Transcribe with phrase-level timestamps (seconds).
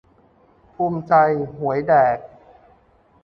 [0.75, 1.13] ภูมิใจ
[1.55, 2.17] หวยแดก